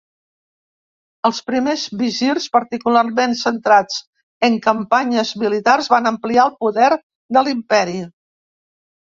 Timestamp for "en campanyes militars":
4.49-5.93